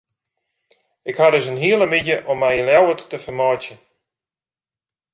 [1.09, 3.79] Ik ha dus in hiele middei om my yn Ljouwert te fermeitsjen.